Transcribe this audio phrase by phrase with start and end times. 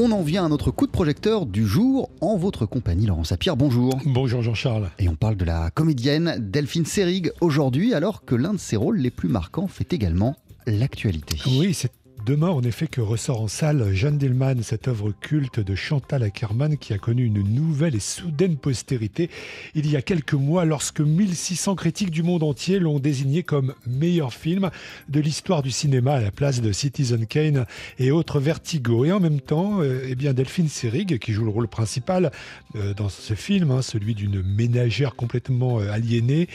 [0.00, 3.56] On en vient à notre coup de projecteur du jour en votre compagnie, Laurent Sapir.
[3.56, 3.98] Bonjour.
[4.04, 4.90] Bonjour Jean-Charles.
[5.00, 8.98] Et on parle de la comédienne Delphine Seyrig aujourd'hui, alors que l'un de ses rôles
[8.98, 10.36] les plus marquants fait également
[10.68, 11.38] l'actualité.
[11.46, 11.90] Oui, c'est
[12.28, 16.76] Demain, en effet, que ressort en salle Jeanne Dillman, cette œuvre culte de Chantal Ackerman
[16.76, 19.30] qui a connu une nouvelle et soudaine postérité
[19.74, 24.34] il y a quelques mois lorsque 1600 critiques du monde entier l'ont désigné comme meilleur
[24.34, 24.68] film
[25.08, 27.64] de l'histoire du cinéma à la place de Citizen Kane
[27.98, 29.06] et autres Vertigo.
[29.06, 32.30] Et en même temps, euh, eh bien Delphine Seyrig, qui joue le rôle principal
[32.76, 36.46] euh, dans ce film, hein, celui d'une ménagère complètement euh, aliénée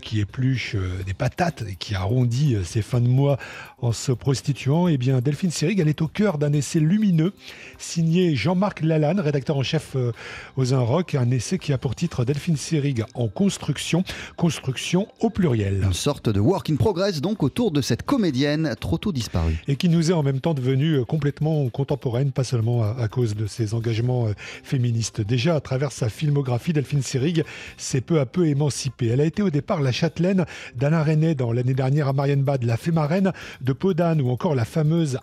[0.00, 3.38] qui épluche des patates et qui arrondit ses fins de mois
[3.82, 7.32] en se prostituant, eh Delphine Seyrig, elle est au cœur d'un essai lumineux
[7.78, 10.12] signé Jean-Marc Lalanne, rédacteur en chef euh,
[10.56, 14.04] aux Un Rock, un essai qui a pour titre Delphine Seyrig en construction,
[14.36, 15.82] construction au pluriel.
[15.84, 19.62] Une sorte de work in progress donc autour de cette comédienne trop tôt disparue.
[19.68, 23.34] Et qui nous est en même temps devenue euh, complètement contemporaine, pas seulement à, cause
[23.34, 24.32] de ses engagements euh,
[24.62, 25.20] féministes.
[25.20, 27.44] Déjà, à travers sa filmographie, Delphine Seyrig
[27.76, 29.08] s'est peu à peu émancipée.
[29.08, 30.44] Elle a été au départ la châtelaine
[30.76, 34.64] d'Alain René dans l'année dernière à Marienbad, la fée marraine de Podane ou encore la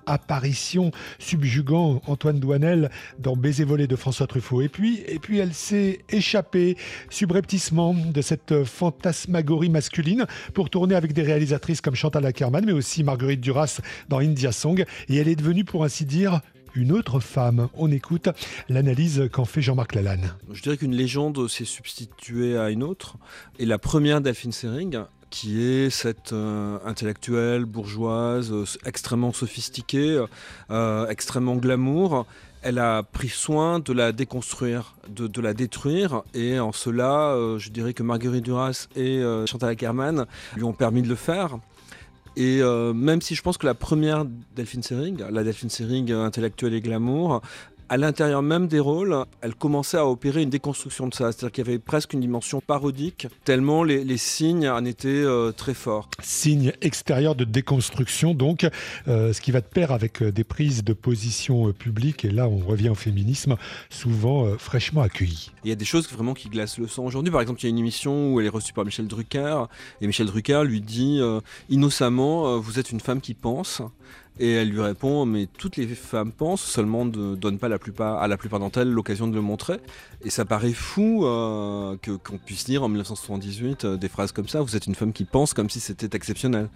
[0.06, 4.62] apparition subjugant Antoine Douanel dans Baiser volé de François Truffaut.
[4.62, 6.78] Et puis, et puis elle s'est échappée
[7.10, 13.04] subrepticement de cette fantasmagorie masculine pour tourner avec des réalisatrices comme Chantal Ackerman, mais aussi
[13.04, 14.84] Marguerite Duras dans India Song.
[15.10, 16.42] Et elle est devenue, pour ainsi dire,
[16.76, 17.70] une autre femme.
[17.74, 18.30] On écoute
[18.70, 20.34] l'analyse qu'en fait Jean-Marc Lalanne.
[20.52, 23.18] Je dirais qu'une légende s'est substituée à une autre.
[23.58, 30.24] Et la première Delphine Sering, qui est cette euh, intellectuelle bourgeoise euh, extrêmement sophistiquée,
[30.72, 32.26] euh, extrêmement glamour.
[32.62, 37.94] Elle a pris soin de la déconstruire, de, la détruire, et en cela, je dirais
[37.94, 40.26] que Marguerite Duras et Chantal Ackerman
[40.56, 41.60] lui ont permis de le faire.
[42.36, 42.62] Et
[42.94, 44.26] même si je pense que la première
[44.56, 47.42] Delphine Sering, la Delphine Sering intellectuelle et glamour,
[47.90, 51.32] à l'intérieur même des rôles, elle commençait à opérer une déconstruction de ça.
[51.32, 55.74] C'est-à-dire qu'il y avait presque une dimension parodique, tellement les, signes en étaient euh, très
[55.74, 56.10] forts.
[56.22, 58.68] Signes extérieurs de déconstruction, donc,
[59.08, 62.26] euh, ce qui va de pair avec euh, des prises de position publiques.
[62.26, 63.56] Et là, on revient au féminisme,
[63.90, 65.52] souvent fraîchement accueilli.
[65.64, 67.32] Il y a des choses vraiment qui glacent le sang aujourd'hui.
[67.32, 69.66] Par exemple, il y a une émission où elle est reçue par Michel Drucker,
[70.02, 71.20] et Michel Drucker lui dit
[71.70, 73.82] innocemment Vous êtes une femme qui pense.
[74.40, 78.22] Et elle lui répond Mais toutes les femmes pensent, seulement ne donnent pas la plupart,
[78.22, 79.78] à la plupart d'entre elles l'occasion de le montrer.
[80.24, 84.48] Et ça paraît fou euh, que, qu'on puisse dire en 1978 euh, des phrases comme
[84.48, 86.70] ça Vous êtes une femme qui pense, comme si c'était exceptionnel.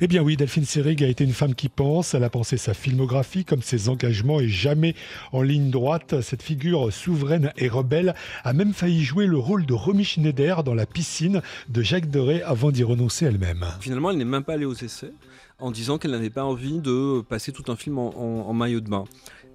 [0.00, 2.14] Eh bien oui, Delphine Seyrig a été une femme qui pense.
[2.14, 4.94] Elle a pensé sa filmographie comme ses engagements et jamais
[5.32, 6.20] en ligne droite.
[6.20, 10.74] Cette figure souveraine et rebelle a même failli jouer le rôle de Romy Schneider dans
[10.74, 13.64] la piscine de Jacques Doré avant d'y renoncer elle-même.
[13.80, 15.12] Finalement, elle n'est même pas allée aux essais
[15.58, 19.04] en disant qu'elle n'avait pas envie de passer tout un film en, maillot de bain.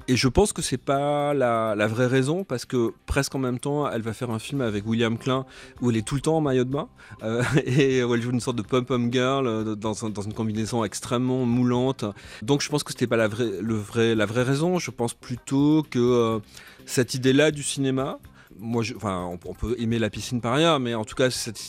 [0.08, 3.90] Et je pense que c'est pas la, vraie raison parce que presque en même temps,
[3.90, 5.46] elle va faire un film avec William Klein
[5.80, 6.90] où elle est tout le temps en maillot de bain
[7.24, 11.46] euh, et où elle joue une sorte de pom-pom girl euh, dans, une combinaison extrêmement
[11.46, 12.04] moulante.
[12.42, 14.80] Donc je pense que c'était pas la vraie, la vraie raison.
[14.80, 16.40] Je pense plutôt que euh,
[16.86, 18.18] cette idée-là du cinéma,
[18.62, 21.60] moi, enfin, on, peut aimer la piscine par ailleurs, mais en tout cas, cette,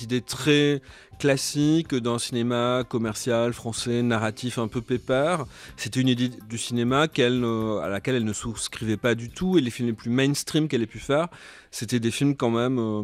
[0.00, 0.80] idée très
[1.18, 5.44] classique d'un cinéma commercial français, narratif un peu pépère,
[5.76, 9.58] c'était une idée du cinéma à laquelle elle ne souscrivait pas du tout.
[9.58, 11.28] Et les films les plus mainstream qu'elle ait pu faire,
[11.70, 13.02] c'était des films quand même euh,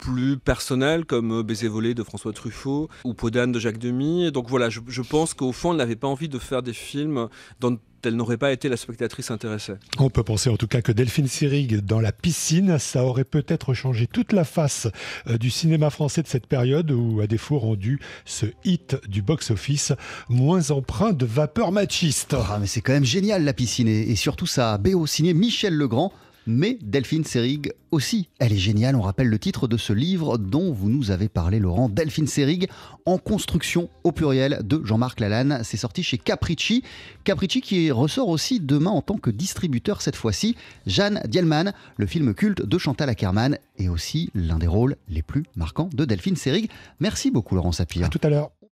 [0.00, 4.32] plus personnels comme euh, Baiser volé de François Truffaut ou Podane de Jacques Demy.
[4.32, 7.28] donc voilà, je, je pense qu'au fond, elle n'avait pas envie de faire des films
[7.60, 9.74] dont elle n'aurait pas été la spectatrice intéressée.
[9.98, 13.74] On peut penser en tout cas que Delphine Seyrig dans la piscine, ça aurait peut-être
[13.74, 14.88] changé toute la face
[15.26, 19.92] euh, du cinéma français de cette période où, à défaut, rendu ce hit du box-office
[20.30, 22.34] moins empreint de vapeur machiste.
[22.38, 25.34] Ah, mais c'est quand même génial la piscine et, et surtout ça a BO signé
[25.34, 26.10] Michel Legrand
[26.46, 28.28] mais Delphine Seyrig aussi.
[28.38, 31.58] Elle est géniale, on rappelle le titre de ce livre dont vous nous avez parlé
[31.58, 32.68] Laurent, Delphine Seyrig
[33.06, 35.60] en construction au pluriel de Jean-Marc Lalanne.
[35.64, 36.82] C'est sorti chez Capricci.
[37.24, 40.56] Capricci qui ressort aussi demain en tant que distributeur cette fois-ci.
[40.86, 45.44] Jeanne Dielman, le film culte de Chantal Ackerman et aussi l'un des rôles les plus
[45.56, 46.70] marquants de Delphine Seyrig.
[47.00, 48.06] Merci beaucoup Laurent Sapir.
[48.06, 48.50] À tout à l'heure.